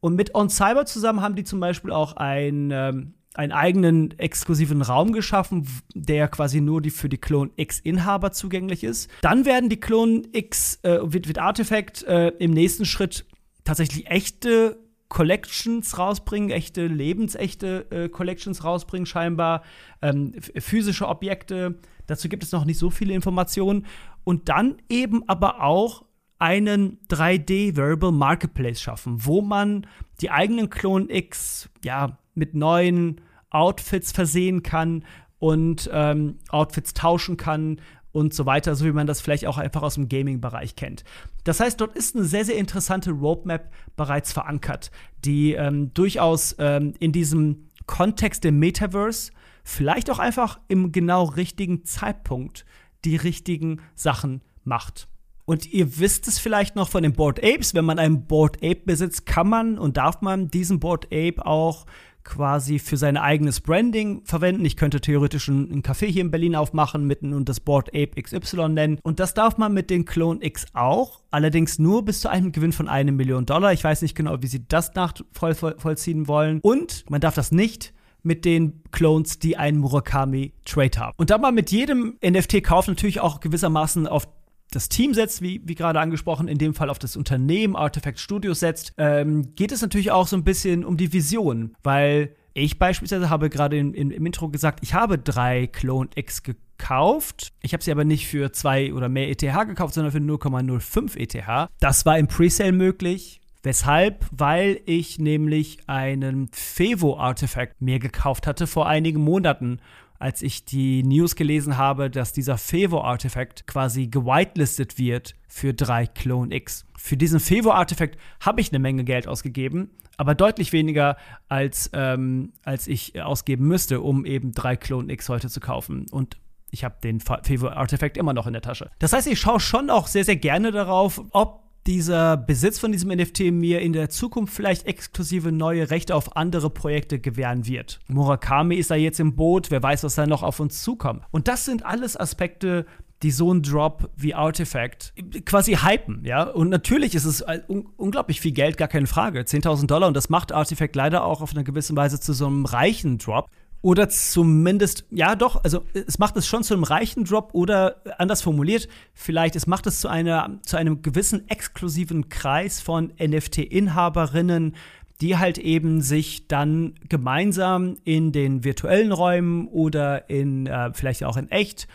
Und 0.00 0.14
mit 0.14 0.34
On 0.34 0.48
Cyber 0.48 0.86
zusammen 0.86 1.20
haben 1.20 1.34
die 1.34 1.44
zum 1.44 1.60
Beispiel 1.60 1.90
auch 1.90 2.16
ein, 2.16 2.70
ähm, 2.72 3.14
einen 3.34 3.52
eigenen 3.52 4.18
exklusiven 4.18 4.82
Raum 4.82 5.12
geschaffen, 5.12 5.66
der 5.94 6.28
quasi 6.28 6.60
nur 6.60 6.80
die, 6.80 6.90
für 6.90 7.08
die 7.08 7.18
Clone 7.18 7.50
X-Inhaber 7.56 8.32
zugänglich 8.32 8.84
ist. 8.84 9.10
Dann 9.22 9.44
werden 9.44 9.68
die 9.68 9.80
Clone 9.80 10.22
X 10.32 10.78
äh, 10.82 11.00
mit, 11.00 11.26
mit 11.26 11.38
Artifact 11.38 12.04
äh, 12.04 12.28
im 12.38 12.52
nächsten 12.52 12.84
Schritt 12.84 13.26
tatsächlich 13.64 14.06
echte 14.06 14.78
Collections 15.08 15.98
rausbringen, 15.98 16.50
echte 16.50 16.86
lebensechte 16.86 17.86
äh, 17.90 18.08
Collections 18.08 18.62
rausbringen, 18.62 19.06
scheinbar 19.06 19.62
ähm, 20.02 20.34
physische 20.58 21.08
Objekte. 21.08 21.78
Dazu 22.06 22.28
gibt 22.28 22.42
es 22.42 22.52
noch 22.52 22.64
nicht 22.64 22.78
so 22.78 22.90
viele 22.90 23.14
Informationen. 23.14 23.86
Und 24.24 24.48
dann 24.48 24.76
eben 24.88 25.26
aber 25.28 25.62
auch 25.62 26.04
einen 26.38 26.98
3D 27.08 27.76
Variable 27.76 28.12
Marketplace 28.12 28.80
schaffen, 28.80 29.24
wo 29.24 29.42
man 29.42 29.86
die 30.20 30.30
eigenen 30.30 30.70
Clone 30.70 31.06
X 31.08 31.68
ja 31.84 32.18
mit 32.34 32.54
neuen 32.54 33.20
Outfits 33.50 34.12
versehen 34.12 34.62
kann 34.62 35.04
und 35.38 35.88
ähm, 35.92 36.38
Outfits 36.50 36.94
tauschen 36.94 37.36
kann 37.36 37.80
und 38.12 38.34
so 38.34 38.46
weiter, 38.46 38.74
so 38.74 38.84
wie 38.84 38.92
man 38.92 39.06
das 39.06 39.20
vielleicht 39.20 39.46
auch 39.46 39.58
einfach 39.58 39.82
aus 39.82 39.94
dem 39.94 40.08
Gaming-Bereich 40.08 40.76
kennt. 40.76 41.04
Das 41.44 41.60
heißt, 41.60 41.80
dort 41.80 41.96
ist 41.96 42.16
eine 42.16 42.24
sehr, 42.24 42.44
sehr 42.44 42.56
interessante 42.56 43.10
Roadmap 43.10 43.70
bereits 43.96 44.32
verankert, 44.32 44.90
die 45.24 45.52
ähm, 45.52 45.92
durchaus 45.94 46.56
ähm, 46.58 46.94
in 46.98 47.12
diesem 47.12 47.68
Kontext 47.86 48.44
der 48.44 48.52
Metaverse 48.52 49.32
vielleicht 49.64 50.10
auch 50.10 50.18
einfach 50.18 50.58
im 50.68 50.92
genau 50.92 51.24
richtigen 51.24 51.84
Zeitpunkt 51.84 52.64
die 53.04 53.16
richtigen 53.16 53.80
Sachen 53.94 54.42
macht. 54.64 55.08
Und 55.48 55.72
ihr 55.72 55.98
wisst 55.98 56.28
es 56.28 56.38
vielleicht 56.38 56.76
noch 56.76 56.90
von 56.90 57.02
den 57.02 57.14
Board 57.14 57.42
Apes. 57.42 57.72
Wenn 57.72 57.86
man 57.86 57.98
einen 57.98 58.26
Board 58.26 58.58
Ape 58.58 58.82
besitzt, 58.84 59.24
kann 59.24 59.48
man 59.48 59.78
und 59.78 59.96
darf 59.96 60.20
man 60.20 60.50
diesen 60.50 60.78
Board 60.78 61.06
Ape 61.06 61.46
auch 61.46 61.86
quasi 62.22 62.78
für 62.78 62.98
sein 62.98 63.16
eigenes 63.16 63.62
Branding 63.62 64.20
verwenden. 64.26 64.66
Ich 64.66 64.76
könnte 64.76 65.00
theoretisch 65.00 65.48
einen 65.48 65.82
Café 65.82 66.04
hier 66.04 66.20
in 66.20 66.30
Berlin 66.30 66.54
aufmachen 66.54 67.06
mitten 67.06 67.32
und 67.32 67.48
das 67.48 67.60
Board 67.60 67.88
Ape 67.94 68.20
XY 68.20 68.68
nennen. 68.68 68.98
Und 69.02 69.20
das 69.20 69.32
darf 69.32 69.56
man 69.56 69.72
mit 69.72 69.88
den 69.88 70.04
Clone 70.04 70.44
X 70.44 70.66
auch. 70.74 71.22
Allerdings 71.30 71.78
nur 71.78 72.04
bis 72.04 72.20
zu 72.20 72.28
einem 72.28 72.52
Gewinn 72.52 72.72
von 72.72 72.86
einer 72.86 73.12
Million 73.12 73.46
Dollar. 73.46 73.72
Ich 73.72 73.82
weiß 73.82 74.02
nicht 74.02 74.14
genau, 74.14 74.42
wie 74.42 74.48
sie 74.48 74.68
das 74.68 74.94
nachvollziehen 74.94 76.28
wollen. 76.28 76.60
Und 76.60 77.06
man 77.08 77.22
darf 77.22 77.36
das 77.36 77.52
nicht 77.52 77.94
mit 78.22 78.44
den 78.44 78.82
Clones, 78.90 79.38
die 79.38 79.56
einen 79.56 79.78
Murakami 79.78 80.52
Trade 80.66 80.98
haben. 80.98 81.14
Und 81.16 81.30
da 81.30 81.38
man 81.38 81.54
mit 81.54 81.70
jedem 81.70 82.18
NFT-Kauf 82.22 82.86
natürlich 82.86 83.20
auch 83.20 83.40
gewissermaßen 83.40 84.06
auf 84.06 84.28
das 84.70 84.88
Team 84.88 85.14
setzt, 85.14 85.42
wie, 85.42 85.62
wie 85.64 85.74
gerade 85.74 86.00
angesprochen, 86.00 86.48
in 86.48 86.58
dem 86.58 86.74
Fall 86.74 86.90
auf 86.90 86.98
das 86.98 87.16
Unternehmen 87.16 87.76
Artifact 87.76 88.18
Studios 88.18 88.60
setzt, 88.60 88.92
ähm, 88.98 89.54
geht 89.54 89.72
es 89.72 89.82
natürlich 89.82 90.10
auch 90.10 90.26
so 90.26 90.36
ein 90.36 90.44
bisschen 90.44 90.84
um 90.84 90.96
die 90.96 91.12
Vision, 91.12 91.74
weil 91.82 92.34
ich 92.54 92.78
beispielsweise 92.78 93.30
habe 93.30 93.50
gerade 93.50 93.78
im, 93.78 93.94
im, 93.94 94.26
Intro 94.26 94.48
gesagt, 94.48 94.80
ich 94.82 94.94
habe 94.94 95.18
drei 95.18 95.68
Clone 95.68 96.10
X 96.14 96.42
gekauft. 96.42 97.52
Ich 97.62 97.72
habe 97.72 97.82
sie 97.82 97.92
aber 97.92 98.04
nicht 98.04 98.26
für 98.26 98.52
zwei 98.52 98.92
oder 98.92 99.08
mehr 99.08 99.30
ETH 99.30 99.40
gekauft, 99.40 99.94
sondern 99.94 100.12
für 100.12 100.18
0,05 100.18 101.16
ETH. 101.16 101.70
Das 101.80 102.04
war 102.04 102.18
im 102.18 102.26
Presale 102.26 102.72
möglich. 102.72 103.40
Weshalb? 103.62 104.26
Weil 104.30 104.80
ich 104.86 105.18
nämlich 105.18 105.78
einen 105.88 106.48
Fevo-Artefakt 106.52 107.80
mir 107.80 107.98
gekauft 107.98 108.46
hatte 108.46 108.66
vor 108.66 108.88
einigen 108.88 109.20
Monaten 109.20 109.80
als 110.18 110.42
ich 110.42 110.64
die 110.64 111.02
News 111.02 111.36
gelesen 111.36 111.76
habe, 111.76 112.10
dass 112.10 112.32
dieser 112.32 112.58
Fevo-Artefakt 112.58 113.66
quasi 113.66 114.08
gewitelistet 114.08 114.98
wird 114.98 115.34
für 115.48 115.74
drei 115.74 116.06
Clone 116.06 116.54
X. 116.54 116.86
Für 116.96 117.16
diesen 117.16 117.40
Fevo-Artefakt 117.40 118.18
habe 118.40 118.60
ich 118.60 118.70
eine 118.70 118.80
Menge 118.80 119.04
Geld 119.04 119.28
ausgegeben, 119.28 119.90
aber 120.16 120.34
deutlich 120.34 120.72
weniger, 120.72 121.16
als, 121.48 121.90
ähm, 121.92 122.52
als 122.64 122.88
ich 122.88 123.20
ausgeben 123.22 123.66
müsste, 123.68 124.00
um 124.00 124.24
eben 124.24 124.52
drei 124.52 124.76
Clone 124.76 125.12
X 125.12 125.28
heute 125.28 125.48
zu 125.48 125.60
kaufen. 125.60 126.06
Und 126.10 126.36
ich 126.70 126.84
habe 126.84 126.96
den 127.02 127.20
Fevo-Artefakt 127.20 128.16
immer 128.16 128.32
noch 128.32 128.46
in 128.46 128.52
der 128.52 128.62
Tasche. 128.62 128.90
Das 128.98 129.12
heißt, 129.12 129.26
ich 129.28 129.40
schaue 129.40 129.60
schon 129.60 129.90
auch 129.90 130.06
sehr, 130.06 130.24
sehr 130.24 130.36
gerne 130.36 130.72
darauf, 130.72 131.22
ob 131.30 131.67
dieser 131.88 132.36
Besitz 132.36 132.78
von 132.78 132.92
diesem 132.92 133.10
NFT 133.10 133.50
mir 133.50 133.80
in 133.80 133.94
der 133.94 134.10
Zukunft 134.10 134.52
vielleicht 134.52 134.86
exklusive 134.86 135.52
neue 135.52 135.88
Rechte 135.88 136.14
auf 136.14 136.36
andere 136.36 136.68
Projekte 136.68 137.18
gewähren 137.18 137.66
wird. 137.66 137.98
Murakami 138.08 138.76
ist 138.76 138.90
da 138.90 138.94
jetzt 138.94 139.18
im 139.20 139.34
Boot, 139.34 139.70
wer 139.70 139.82
weiß, 139.82 140.04
was 140.04 140.14
da 140.14 140.26
noch 140.26 140.42
auf 140.42 140.60
uns 140.60 140.82
zukommt. 140.82 141.22
Und 141.30 141.48
das 141.48 141.64
sind 141.64 141.86
alles 141.86 142.14
Aspekte, 142.14 142.84
die 143.22 143.30
so 143.30 143.52
ein 143.52 143.62
Drop 143.62 144.10
wie 144.16 144.34
Artifact 144.34 145.14
quasi 145.46 145.76
hypen, 145.76 146.24
ja. 146.26 146.42
Und 146.42 146.68
natürlich 146.68 147.14
ist 147.14 147.24
es 147.24 147.42
un 147.68 147.86
unglaublich 147.96 148.42
viel 148.42 148.52
Geld, 148.52 148.76
gar 148.76 148.88
keine 148.88 149.06
Frage. 149.06 149.40
10.000 149.40 149.86
Dollar 149.86 150.08
und 150.08 150.14
das 150.14 150.28
macht 150.28 150.52
Artifact 150.52 150.94
leider 150.94 151.24
auch 151.24 151.40
auf 151.40 151.52
eine 151.52 151.64
gewisse 151.64 151.96
Weise 151.96 152.20
zu 152.20 152.34
so 152.34 152.46
einem 152.46 152.66
reichen 152.66 153.16
Drop. 153.16 153.48
Oder 153.80 154.08
zumindest, 154.08 155.04
ja 155.10 155.36
doch, 155.36 155.62
also 155.62 155.84
es 155.94 156.18
macht 156.18 156.36
es 156.36 156.48
schon 156.48 156.64
zu 156.64 156.74
einem 156.74 156.82
reichen 156.82 157.24
Drop 157.24 157.50
oder 157.52 158.02
anders 158.18 158.42
formuliert, 158.42 158.88
vielleicht 159.14 159.54
es 159.54 159.68
macht 159.68 159.86
es 159.86 160.00
zu, 160.00 160.08
einer, 160.08 160.58
zu 160.62 160.76
einem 160.76 161.02
gewissen 161.02 161.48
exklusiven 161.48 162.28
Kreis 162.28 162.80
von 162.80 163.12
NFT-Inhaberinnen, 163.20 164.74
die 165.20 165.36
halt 165.36 165.58
eben 165.58 166.00
sich 166.00 166.48
dann 166.48 166.94
gemeinsam 167.08 167.96
in 168.04 168.32
den 168.32 168.64
virtuellen 168.64 169.12
Räumen 169.12 169.68
oder 169.68 170.28
in 170.28 170.66
äh, 170.66 170.92
vielleicht 170.92 171.24
auch 171.24 171.36
in 171.36 171.50
echt 171.50 171.86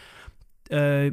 äh, 0.69 1.11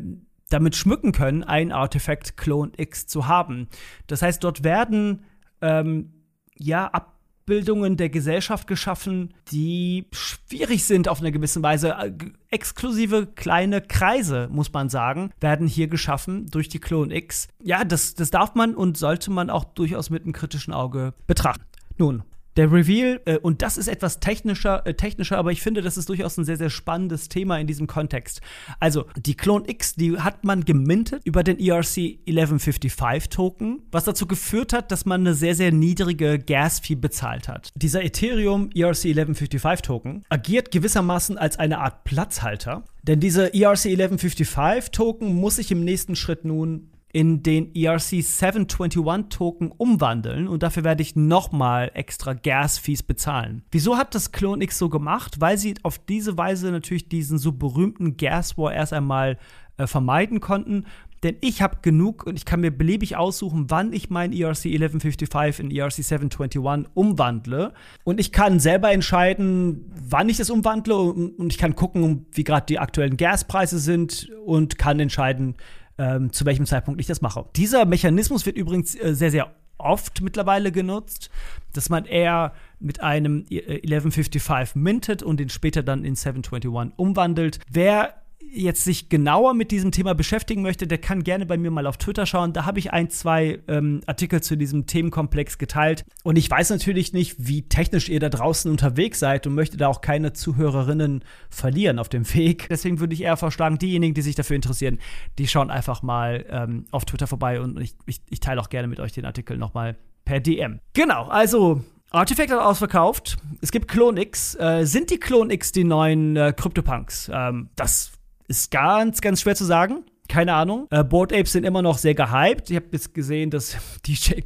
damit 0.51 0.77
schmücken 0.77 1.13
können, 1.13 1.45
ein 1.45 1.73
Artefakt 1.73 2.37
Clone 2.37 2.73
X 2.77 3.07
zu 3.07 3.29
haben. 3.29 3.69
Das 4.07 4.23
heißt, 4.23 4.43
dort 4.43 4.65
werden 4.65 5.25
ähm, 5.61 6.13
ja 6.57 6.87
ab 6.87 7.20
Abbildungen 7.51 7.97
der 7.97 8.11
Gesellschaft 8.11 8.69
geschaffen, 8.69 9.35
die 9.51 10.07
schwierig 10.13 10.85
sind 10.85 11.09
auf 11.09 11.19
eine 11.19 11.33
gewisse 11.33 11.61
Weise. 11.65 11.97
Äh, 11.99 12.13
exklusive 12.49 13.27
kleine 13.27 13.81
Kreise, 13.81 14.49
muss 14.53 14.73
man 14.73 14.89
sagen, 14.89 15.33
werden 15.41 15.67
hier 15.67 15.89
geschaffen 15.89 16.47
durch 16.47 16.69
die 16.69 16.79
Clone 16.79 17.13
X. 17.13 17.49
Ja, 17.61 17.83
das, 17.85 18.15
das 18.15 18.31
darf 18.31 18.55
man 18.55 18.77
und 18.77 18.97
sollte 18.97 19.33
man 19.33 19.51
auch 19.51 19.65
durchaus 19.65 20.11
mit 20.11 20.23
einem 20.23 20.33
kritischen 20.33 20.73
Auge 20.73 21.13
betrachten. 21.27 21.65
Nun, 21.99 22.23
der 22.57 22.73
Reveal, 22.73 23.21
äh, 23.25 23.39
und 23.39 23.63
das 23.63 23.77
ist 23.77 23.89
etwas 23.89 24.21
technischer, 24.21 24.87
äh, 24.87 24.95
technischer, 24.95 25.39
aber 25.39 25.53
ich 25.53 25.63
finde, 25.63 25.83
das 25.83 25.97
ist 25.97 26.09
durchaus 26.09 26.37
ein 26.37 26.45
sehr, 26.45 26.57
sehr 26.57 26.71
spannendes 26.71 27.29
Thema 27.29 27.59
in 27.59 27.67
diesem 27.67 27.87
Kontext. 27.87 28.41
Also, 28.81 29.07
die 29.17 29.37
Clone 29.37 29.65
X, 29.69 29.95
die 29.95 30.19
hat 30.19 30.45
man 30.45 30.65
gemintet 30.65 31.23
über 31.25 31.43
den 31.43 31.59
ERC 31.59 32.19
1155 32.27 33.29
Token, 33.29 33.83
was 33.91 34.05
dazu 34.05 34.27
geführt 34.27 34.73
hat, 34.73 34.91
dass 34.91 35.07
man 35.07 35.21
eine 35.21 35.35
sehr, 35.35 35.55
sehr 35.55 35.73
niedrige 35.73 36.39
Gas-Fee 36.39 36.97
bezahlt 36.97 37.49
hat. 37.49 37.71
Dieser 37.75 38.03
Ethereum 38.03 38.71
ERC 38.75 39.07
1155 39.07 39.83
Token 39.83 40.25
agiert 40.29 40.71
gewissermaßen 40.71 41.39
als 41.39 41.59
eine 41.59 41.79
Art 41.79 42.05
Platzhalter, 42.05 42.85
denn 43.03 43.21
diese 43.21 43.55
ERC 43.55 43.87
1155 43.87 44.91
Token 44.91 45.35
muss 45.35 45.57
sich 45.57 45.71
im 45.71 45.85
nächsten 45.85 46.17
Schritt 46.17 46.45
nun 46.45 46.91
in 47.13 47.43
den 47.43 47.75
ERC 47.75 48.23
721 48.23 49.29
Token 49.31 49.73
umwandeln 49.77 50.47
und 50.47 50.63
dafür 50.63 50.85
werde 50.85 51.03
ich 51.03 51.17
nochmal 51.17 51.91
extra 51.95 52.35
Gas-Fees 52.35 53.03
bezahlen. 53.03 53.63
Wieso 53.73 53.97
hat 53.97 54.15
das 54.15 54.33
Clone 54.33 54.63
X 54.63 54.79
so 54.79 54.89
gemacht? 54.89 55.41
Weil 55.41 55.59
sie 55.59 55.75
auf 55.83 55.99
diese 55.99 56.39
Weise 56.39 56.71
natürlich 56.71 57.09
diesen 57.09 57.39
so 57.39 57.53
berühmten 57.53 58.17
Gas 58.17 58.57
War 58.57 58.73
erst 58.73 58.93
einmal 58.93 59.39
äh, 59.77 59.87
vermeiden 59.87 60.41
konnten. 60.41 60.85
Denn 61.23 61.37
ich 61.43 61.61
habe 61.61 61.79
genug 61.83 62.27
und 62.27 62.37
ich 62.37 62.47
kann 62.47 62.61
mir 62.61 62.71
beliebig 62.71 63.17
aussuchen, 63.17 63.67
wann 63.69 63.93
ich 63.93 64.09
mein 64.09 64.33
ERC 64.33 64.65
1155 64.67 65.65
in 65.65 65.71
ERC 65.71 65.93
721 65.93 66.91
umwandle. 66.95 67.75
Und 68.05 68.19
ich 68.21 68.33
kann 68.33 68.59
selber 68.59 68.91
entscheiden, 68.91 69.93
wann 70.09 70.31
ich 70.31 70.39
das 70.39 70.49
umwandle 70.49 70.97
und 70.97 71.53
ich 71.53 71.59
kann 71.59 71.75
gucken, 71.75 72.27
wie 72.33 72.45
gerade 72.45 72.65
die 72.67 72.79
aktuellen 72.79 73.19
Gaspreise 73.19 73.79
sind 73.79 74.31
und 74.47 74.79
kann 74.79 74.99
entscheiden, 74.99 75.57
ähm, 76.01 76.33
zu 76.33 76.47
welchem 76.47 76.65
Zeitpunkt 76.65 76.99
ich 77.01 77.07
das 77.07 77.21
mache. 77.21 77.45
Dieser 77.57 77.85
Mechanismus 77.85 78.47
wird 78.47 78.57
übrigens 78.57 78.95
äh, 78.95 79.15
sehr, 79.15 79.31
sehr 79.31 79.55
oft 79.77 80.23
mittlerweile 80.23 80.73
genutzt, 80.73 81.31
dass 81.75 81.91
man 81.91 82.07
eher 82.07 82.53
mit 82.79 83.01
einem 83.01 83.45
1155 83.51 84.77
äh, 84.77 84.79
mintet 84.79 85.23
und 85.23 85.39
den 85.39 85.51
später 85.51 85.83
dann 85.83 86.05
in 86.05 86.15
721 86.15 86.99
umwandelt. 86.99 87.61
Wer 87.71 88.20
jetzt 88.53 88.85
sich 88.85 89.09
genauer 89.09 89.55
mit 89.55 89.71
diesem 89.71 89.93
Thema 89.93 90.15
beschäftigen 90.15 90.63
möchte, 90.63 90.87
der 90.87 90.99
kann 90.99 91.23
gerne 91.23 91.47
bei 91.47 91.57
mir 91.57 91.71
mal 91.71 91.87
auf 91.87 91.97
Twitter 91.97 92.27
schauen. 92.27 92.53
Da 92.53 92.67
habe 92.67 92.79
ich 92.79 92.93
ein, 92.93 93.11
zwei 93.11 93.61
ähm, 93.69 94.01
Artikel 94.07 94.43
zu 94.43 94.57
diesem 94.57 94.87
Themenkomplex 94.87 95.59
geteilt. 95.59 96.05
Und 96.25 96.37
ich 96.37 96.51
weiß 96.51 96.71
natürlich 96.71 97.13
nicht, 97.13 97.37
wie 97.39 97.63
technisch 97.63 98.09
ihr 98.09 98.21
da 98.21 98.29
draußen 98.29 98.71
unterwegs 98.71 99.21
seid 99.21 99.47
und 99.47 99.55
möchte 99.55 99.77
da 99.77 99.89
auch 99.89 100.01
keine 100.01 100.33
Zuhörerinnen 100.33 101.25
verlieren 101.49 101.99
auf 101.99 102.09
dem 102.09 102.33
Weg. 102.35 102.69
Deswegen 102.71 103.01
würde 103.01 103.15
ich 103.15 103.23
eher 103.23 103.37
vorschlagen, 103.37 103.79
diejenigen, 103.79 104.15
die 104.15 104.23
sich 104.23 104.35
dafür 104.35 104.57
interessieren, 104.57 104.99
die 105.39 105.47
schauen 105.47 105.71
einfach 105.71 106.03
mal 106.03 106.45
ähm, 106.51 106.87
auf 106.91 107.05
Twitter 107.05 107.27
vorbei 107.27 107.61
und 107.61 107.81
ich, 107.81 107.95
ich, 108.07 108.21
ich 108.29 108.41
teile 108.41 108.61
auch 108.61 108.69
gerne 108.69 108.89
mit 108.89 109.01
euch 109.01 109.13
den 109.13 109.25
Artikel 109.25 109.57
nochmal 109.57 109.97
per 110.25 110.41
DM. 110.41 110.81
Genau, 110.93 111.27
also 111.27 111.83
Artifact 112.11 112.51
hat 112.51 112.61
ausverkauft. 112.61 113.37
Es 113.61 113.71
gibt 113.71 113.87
Clone 113.89 114.21
X. 114.21 114.57
Äh, 114.57 114.85
sind 114.85 115.11
die 115.11 115.19
Clone 115.19 115.53
X 115.55 115.71
die 115.73 115.85
neuen 115.85 116.37
äh, 116.37 116.53
CryptoPunks? 116.53 117.31
Ähm, 117.33 117.71
das 117.77 118.13
ist 118.51 118.71
ganz, 118.73 119.21
ganz 119.21 119.41
schwer 119.41 119.55
zu 119.55 119.65
sagen. 119.65 120.05
Keine 120.29 120.55
Ahnung. 120.55 120.89
Äh, 120.91 121.05
Board 121.05 121.33
Apes 121.33 121.53
sind 121.53 121.65
immer 121.65 121.83
noch 121.83 121.99
sehr 121.99 122.15
gehypt. 122.15 122.69
Ich 122.71 122.77
habe 122.77 122.87
jetzt 122.93 123.15
gesehen, 123.15 123.51
dass 123.51 123.77
DJ, 124.07 124.41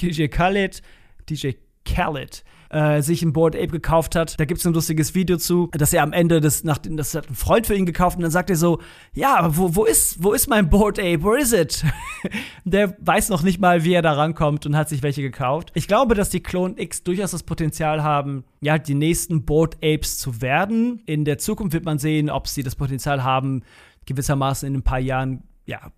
DJ 0.00 0.28
Khaled, 0.28 0.82
DJ 1.28 1.52
Khaled, 1.84 2.44
äh, 2.70 3.02
sich 3.02 3.22
ein 3.22 3.32
Board 3.32 3.56
Ape 3.56 3.68
gekauft 3.68 4.16
hat. 4.16 4.38
Da 4.38 4.44
gibt 4.44 4.60
es 4.60 4.66
ein 4.66 4.72
lustiges 4.72 5.14
Video 5.14 5.36
zu, 5.36 5.68
dass 5.72 5.92
er 5.92 6.02
am 6.02 6.12
Ende 6.12 6.40
das, 6.40 6.64
nach, 6.64 6.78
das 6.78 7.14
hat 7.14 7.28
ein 7.28 7.34
Freund 7.34 7.66
für 7.66 7.74
ihn 7.74 7.86
gekauft 7.86 8.16
und 8.16 8.22
dann 8.22 8.30
sagt 8.30 8.50
er 8.50 8.56
so, 8.56 8.80
ja, 9.12 9.36
aber 9.36 9.56
wo, 9.56 9.76
wo 9.76 9.84
ist, 9.84 10.22
wo 10.22 10.32
ist 10.32 10.48
mein 10.48 10.70
Board 10.70 10.98
Ape? 10.98 11.22
Where 11.22 11.38
is 11.38 11.52
it? 11.52 11.84
Der 12.64 12.96
weiß 13.00 13.28
noch 13.28 13.42
nicht 13.42 13.60
mal, 13.60 13.84
wie 13.84 13.92
er 13.92 14.02
da 14.02 14.12
rankommt 14.12 14.66
und 14.66 14.76
hat 14.76 14.88
sich 14.88 15.02
welche 15.02 15.22
gekauft. 15.22 15.72
Ich 15.74 15.88
glaube, 15.88 16.14
dass 16.14 16.30
die 16.30 16.42
Clone 16.42 16.74
X 16.80 17.02
durchaus 17.02 17.32
das 17.32 17.42
Potenzial 17.42 18.02
haben, 18.02 18.44
ja, 18.60 18.78
die 18.78 18.94
nächsten 18.94 19.44
Board 19.44 19.76
Apes 19.82 20.18
zu 20.18 20.40
werden. 20.40 21.02
In 21.06 21.24
der 21.24 21.38
Zukunft 21.38 21.74
wird 21.74 21.84
man 21.84 21.98
sehen, 21.98 22.30
ob 22.30 22.46
sie 22.46 22.62
das 22.62 22.76
Potenzial 22.76 23.24
haben, 23.24 23.62
gewissermaßen 24.06 24.68
in 24.68 24.76
ein 24.76 24.82
paar 24.82 25.00
Jahren 25.00 25.42
ja, 25.66 25.92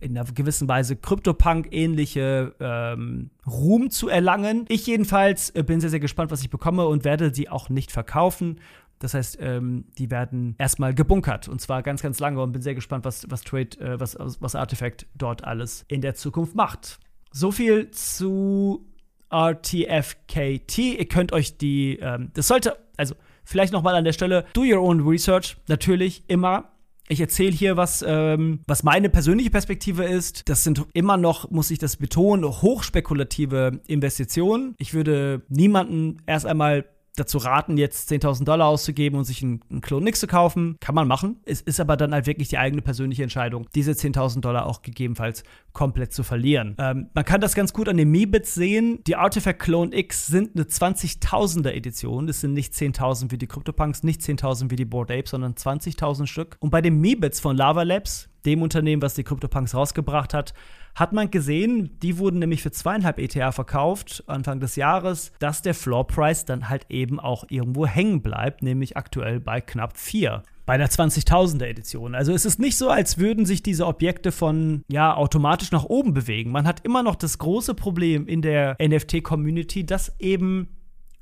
in 0.00 0.16
einer 0.16 0.30
gewissen 0.32 0.68
Weise 0.68 0.96
Krypto-Punk-ähnliche 0.96 2.54
ähm, 2.60 3.30
Ruhm 3.46 3.90
zu 3.90 4.08
erlangen. 4.08 4.64
Ich 4.68 4.86
jedenfalls 4.86 5.50
äh, 5.50 5.62
bin 5.62 5.80
sehr, 5.80 5.90
sehr 5.90 6.00
gespannt, 6.00 6.30
was 6.30 6.42
ich 6.42 6.50
bekomme 6.50 6.86
und 6.86 7.04
werde 7.04 7.34
sie 7.34 7.48
auch 7.48 7.68
nicht 7.68 7.92
verkaufen. 7.92 8.60
Das 8.98 9.14
heißt, 9.14 9.38
ähm, 9.40 9.84
die 9.98 10.10
werden 10.10 10.54
erstmal 10.58 10.94
gebunkert 10.94 11.48
und 11.48 11.60
zwar 11.60 11.82
ganz, 11.82 12.02
ganz 12.02 12.18
lange 12.18 12.40
und 12.40 12.52
bin 12.52 12.62
sehr 12.62 12.74
gespannt, 12.74 13.04
was, 13.04 13.30
was 13.30 13.42
Trade, 13.42 13.78
äh, 13.78 14.00
was, 14.00 14.16
was 14.18 14.54
Artifact 14.54 15.06
dort 15.14 15.44
alles 15.44 15.84
in 15.88 16.00
der 16.00 16.14
Zukunft 16.14 16.54
macht. 16.54 16.98
So 17.30 17.52
viel 17.52 17.90
zu 17.90 18.86
RTFKT. 19.30 20.78
Ihr 20.78 21.08
könnt 21.08 21.32
euch 21.32 21.58
die, 21.58 21.98
ähm, 22.00 22.30
das 22.34 22.48
sollte, 22.48 22.78
also 22.96 23.14
vielleicht 23.44 23.72
nochmal 23.72 23.94
an 23.94 24.04
der 24.04 24.12
Stelle, 24.12 24.46
do 24.54 24.62
your 24.62 24.80
own 24.80 25.06
research, 25.06 25.56
natürlich 25.68 26.24
immer. 26.28 26.70
Ich 27.08 27.20
erzähle 27.20 27.52
hier 27.52 27.76
was, 27.76 28.04
ähm, 28.06 28.60
was 28.66 28.82
meine 28.82 29.08
persönliche 29.08 29.50
Perspektive 29.50 30.04
ist. 30.04 30.48
Das 30.48 30.64
sind 30.64 30.84
immer 30.92 31.16
noch, 31.16 31.50
muss 31.50 31.70
ich 31.70 31.78
das 31.78 31.96
betonen, 31.96 32.44
hochspekulative 32.44 33.80
Investitionen. 33.86 34.74
Ich 34.78 34.92
würde 34.92 35.42
niemanden 35.48 36.22
erst 36.26 36.46
einmal 36.46 36.84
dazu 37.16 37.38
raten, 37.38 37.76
jetzt 37.76 38.10
10.000 38.10 38.44
Dollar 38.44 38.68
auszugeben 38.68 39.18
und 39.18 39.24
sich 39.24 39.42
einen, 39.42 39.60
einen 39.70 39.80
Klon 39.80 40.06
zu 40.14 40.26
kaufen. 40.26 40.76
Kann 40.80 40.94
man 40.94 41.08
machen. 41.08 41.40
Es 41.44 41.60
ist 41.60 41.80
aber 41.80 41.96
dann 41.96 42.12
halt 42.12 42.26
wirklich 42.26 42.48
die 42.48 42.58
eigene 42.58 42.82
persönliche 42.82 43.22
Entscheidung, 43.22 43.66
diese 43.74 43.92
10.000 43.92 44.40
Dollar 44.40 44.66
auch 44.66 44.82
gegebenenfalls 44.82 45.42
komplett 45.72 46.12
zu 46.12 46.22
verlieren. 46.22 46.76
Ähm, 46.78 47.08
man 47.12 47.24
kann 47.24 47.40
das 47.40 47.54
ganz 47.54 47.72
gut 47.72 47.88
an 47.88 47.96
den 47.96 48.10
Meebits 48.10 48.54
sehen. 48.54 49.02
Die 49.06 49.16
Artifact 49.16 49.58
Clone 49.58 49.96
X 49.96 50.26
sind 50.26 50.54
eine 50.54 50.64
20.000er 50.64 51.70
Edition. 51.70 52.26
Das 52.26 52.40
sind 52.40 52.52
nicht 52.52 52.72
10.000 52.72 53.30
wie 53.32 53.38
die 53.38 53.46
CryptoPunks, 53.46 54.02
nicht 54.02 54.20
10.000 54.20 54.70
wie 54.70 54.76
die 54.76 54.84
Board 54.84 55.10
Apes, 55.10 55.30
sondern 55.30 55.54
20.000 55.54 56.26
Stück. 56.26 56.56
Und 56.60 56.70
bei 56.70 56.80
den 56.80 57.00
Meebits 57.00 57.40
von 57.40 57.56
Lava 57.56 57.82
Labs, 57.82 58.28
dem 58.46 58.62
Unternehmen, 58.62 59.02
was 59.02 59.14
die 59.14 59.24
CryptoPunks 59.24 59.74
rausgebracht 59.74 60.32
hat, 60.32 60.54
hat 60.94 61.12
man 61.12 61.30
gesehen, 61.30 61.98
die 62.00 62.18
wurden 62.18 62.38
nämlich 62.38 62.62
für 62.62 62.70
zweieinhalb 62.70 63.18
ETH 63.18 63.54
verkauft 63.54 64.24
Anfang 64.26 64.60
des 64.60 64.76
Jahres, 64.76 65.32
dass 65.38 65.60
der 65.60 65.74
Floor 65.74 66.06
Price 66.06 66.46
dann 66.46 66.68
halt 66.68 66.86
eben 66.88 67.20
auch 67.20 67.44
irgendwo 67.50 67.86
hängen 67.86 68.22
bleibt, 68.22 68.62
nämlich 68.62 68.96
aktuell 68.96 69.40
bei 69.40 69.60
knapp 69.60 69.98
4 69.98 70.42
bei 70.64 70.76
der 70.78 70.90
20.000er 70.90 71.64
Edition. 71.64 72.14
Also 72.14 72.32
es 72.32 72.44
ist 72.44 72.58
nicht 72.58 72.76
so, 72.76 72.90
als 72.90 73.18
würden 73.18 73.46
sich 73.46 73.62
diese 73.62 73.86
Objekte 73.86 74.32
von 74.32 74.82
ja 74.88 75.14
automatisch 75.14 75.70
nach 75.70 75.84
oben 75.84 76.12
bewegen. 76.12 76.50
Man 76.50 76.66
hat 76.66 76.84
immer 76.84 77.04
noch 77.04 77.14
das 77.14 77.38
große 77.38 77.74
Problem 77.74 78.26
in 78.26 78.42
der 78.42 78.76
NFT 78.82 79.22
Community, 79.22 79.86
dass 79.86 80.18
eben 80.18 80.68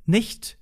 nicht 0.07 0.57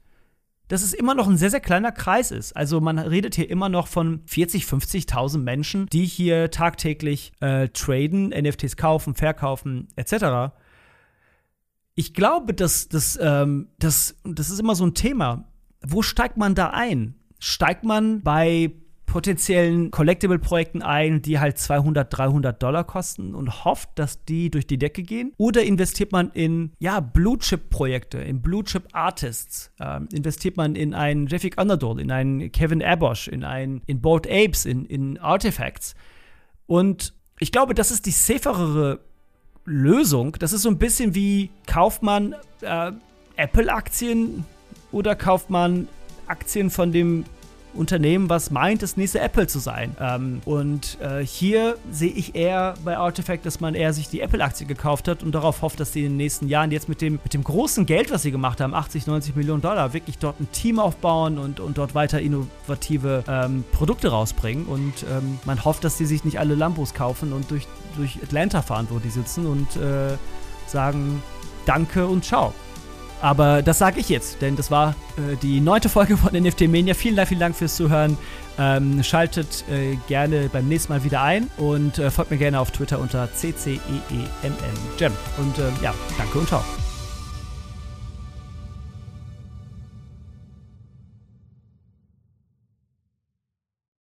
dass 0.73 0.83
es 0.83 0.95
immer 0.95 1.15
noch 1.15 1.29
ein 1.29 1.37
sehr, 1.37 1.51
sehr 1.51 1.61
kleiner 1.61 1.93
Kreis 1.93 2.31
ist. 2.31 2.57
Also 2.57 2.81
man 2.81 2.99
redet 2.99 3.35
hier 3.35 3.51
immer 3.51 3.69
noch 3.69 3.89
von 3.89 4.23
40, 4.25 4.65
50.000 4.65 5.37
Menschen, 5.37 5.87
die 5.93 6.07
hier 6.07 6.51
tagtäglich 6.51 7.33
äh, 7.41 7.69
traden, 7.69 8.31
NFTs 8.31 8.79
kaufen, 8.79 9.15
verkaufen, 9.15 9.89
etc. 9.97 10.55
Ich 11.95 12.15
glaube, 12.15 12.55
dass 12.55 12.89
das, 12.89 13.19
ähm, 13.21 13.69
das, 13.79 14.17
das 14.25 14.49
ist 14.49 14.61
immer 14.61 14.75
so 14.75 14.87
ein 14.87 14.95
Thema. 14.95 15.45
Wo 15.87 16.01
steigt 16.01 16.39
man 16.39 16.55
da 16.55 16.71
ein? 16.71 17.17
Steigt 17.39 17.85
man 17.85 18.23
bei 18.23 18.73
potenziellen 19.13 19.91
Collectible-Projekten 19.91 20.81
ein, 20.81 21.21
die 21.21 21.39
halt 21.39 21.59
200, 21.59 22.17
300 22.17 22.63
Dollar 22.63 22.83
kosten 22.85 23.35
und 23.35 23.63
hofft, 23.67 23.91
dass 23.97 24.25
die 24.25 24.51
durch 24.51 24.67
die 24.67 24.79
Decke 24.79 25.03
gehen? 25.03 25.35
Oder 25.37 25.65
investiert 25.65 26.13
man 26.13 26.31
in, 26.31 26.73
ja, 26.79 27.01
Blue-Chip-Projekte, 27.01 28.17
in 28.17 28.41
Blue-Chip-Artists? 28.41 29.71
Ähm, 29.79 30.09
investiert 30.15 30.57
man 30.57 30.75
in 30.77 30.95
einen 30.95 31.27
Jeffy 31.27 31.51
Underdall, 31.55 32.01
in 32.01 32.11
einen 32.11 32.51
Kevin 32.53 32.83
Abosch, 32.83 33.29
in 33.29 33.45
einen, 33.45 33.83
in 33.87 34.01
Bored 34.01 34.27
Apes, 34.27 34.65
in, 34.65 34.87
in 34.87 35.19
Artifacts? 35.19 35.95
Und 36.67 37.13
ich 37.39 37.53
glaube, 37.53 37.75
das 37.75 37.91
ist 37.91 38.07
die 38.07 38.13
saferere 38.13 39.01
Lösung. 39.67 40.37
Das 40.39 40.55
ist 40.55 40.63
so 40.63 40.71
ein 40.71 40.79
bisschen 40.79 41.15
wie, 41.15 41.51
kauft 41.67 42.03
man 42.03 42.35
äh, 42.63 42.93
Apple-Aktien 43.37 44.47
oder 44.91 45.15
kauft 45.17 45.51
man 45.51 45.87
Aktien 46.29 46.71
von 46.71 46.93
dem 46.93 47.27
Unternehmen, 47.75 48.29
was 48.29 48.51
meint, 48.51 48.83
das 48.83 48.97
nächste 48.97 49.21
Apple 49.21 49.47
zu 49.47 49.59
sein. 49.59 49.97
Ähm, 50.01 50.41
und 50.45 50.99
äh, 51.01 51.25
hier 51.25 51.77
sehe 51.91 52.11
ich 52.11 52.35
eher 52.35 52.75
bei 52.85 52.97
Artifact, 52.97 53.47
dass 53.47 53.61
man 53.61 53.75
eher 53.75 53.93
sich 53.93 54.09
die 54.09 54.21
Apple-Aktie 54.21 54.67
gekauft 54.67 55.09
hat 55.09 55.23
und 55.23 55.33
darauf 55.33 55.63
hofft, 55.63 55.81
dass 55.81 55.93
sie 55.93 56.01
in 56.01 56.13
den 56.13 56.17
nächsten 56.17 56.49
Jahren 56.49 56.71
jetzt 56.71 56.89
mit 56.89 57.01
dem, 57.01 57.21
mit 57.23 57.35
dem 57.35 57.45
großen 57.45 57.87
Geld, 57.87 58.11
was 58.11 58.23
sie 58.23 58.31
gemacht 58.31 58.61
haben, 58.61 58.75
80, 58.75 59.07
90 59.07 59.37
Millionen 59.37 59.63
Dollar, 59.63 59.93
wirklich 59.93 60.19
dort 60.19 60.41
ein 60.41 60.51
Team 60.53 60.79
aufbauen 60.79 61.39
und, 61.39 61.61
und 61.61 61.79
dort 61.79 61.95
weiter 61.95 62.21
innovative 62.21 63.25
ähm, 63.29 63.65
Produkte 63.73 64.09
rausbringen. 64.09 64.67
Und 64.67 64.95
ähm, 65.11 65.39
man 65.45 65.65
hofft, 65.65 65.85
dass 65.85 65.99
sie 65.99 66.07
sich 66.07 66.25
nicht 66.25 66.39
alle 66.39 66.55
Lambos 66.55 66.95
kaufen 66.95 67.33
und 67.33 67.51
durch, 67.51 67.67
durch 67.97 68.19
Atlanta 68.23 68.63
fahren, 68.63 68.87
wo 68.91 68.99
die 68.99 69.11
sitzen 69.11 69.47
und 69.47 69.77
äh, 69.77 70.17
sagen 70.67 71.23
Danke 71.67 72.07
und 72.07 72.25
ciao. 72.25 72.53
Aber 73.23 73.63
das 73.63 73.79
sage 73.79 74.01
ich 74.01 74.09
jetzt, 74.09 74.43
denn 74.43 74.57
das 74.57 74.71
war 74.71 74.91
äh, 75.17 75.37
die 75.41 75.61
neunte 75.61 75.89
Folge 75.89 76.17
von 76.17 76.33
NFT 76.33 76.63
Mania. 76.63 76.93
Vielen 76.93 77.17
Dank, 77.17 77.29
vielen 77.29 77.41
Dank 77.41 77.57
fürs 77.57 77.77
Zuhören. 77.77 78.19
Ähm, 78.59 79.03
schaltet 79.03 79.65
äh, 79.71 79.97
gerne 80.09 80.51
beim 80.53 80.69
nächsten 80.69 80.93
Mal 80.93 81.05
wieder 81.05 81.23
ein 81.23 81.49
und 81.57 81.99
äh, 81.99 82.11
folgt 82.11 82.31
mir 82.33 82.37
gerne 82.37 82.61
auf 82.61 82.71
Twitter 82.71 82.99
unter 82.99 83.29
CCEEMN. 83.33 83.81
Gem. 84.99 85.13
Und 85.39 85.59
äh, 85.59 85.63
ja, 85.83 85.95
danke 86.19 86.39
und 86.39 86.49
ciao. 86.49 86.63